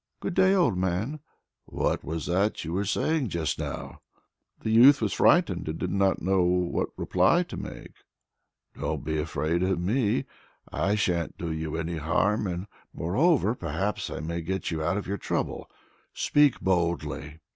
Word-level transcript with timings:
"Good 0.19 0.33
day, 0.33 0.55
old 0.55 0.79
man!" 0.79 1.19
"What 1.65 2.03
was 2.03 2.25
that 2.25 2.65
you 2.65 2.73
were 2.73 2.85
saying 2.85 3.27
just 3.29 3.59
now?" 3.59 3.99
The 4.61 4.71
youth 4.71 4.99
was 4.99 5.13
frightened 5.13 5.67
and 5.69 5.77
did 5.77 5.91
not 5.91 6.23
know 6.23 6.41
what 6.41 6.89
reply 6.97 7.43
to 7.43 7.55
make. 7.55 7.91
"Don't 8.75 9.03
be 9.03 9.19
afraid 9.19 9.61
of 9.61 9.79
me! 9.79 10.25
I 10.73 10.95
sha'n't 10.95 11.37
do 11.37 11.51
you 11.51 11.75
any 11.77 11.97
harm, 11.97 12.47
and 12.47 12.65
moreover, 12.95 13.53
perhaps 13.53 14.09
I 14.09 14.21
may 14.21 14.41
get 14.41 14.71
you 14.71 14.81
out 14.81 14.97
of 14.97 15.05
your 15.05 15.17
trouble. 15.19 15.69
Speak 16.15 16.59
boldly!" 16.61 17.39